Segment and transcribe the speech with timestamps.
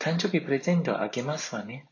[0.00, 1.86] 誕生日プレゼントあげますわね。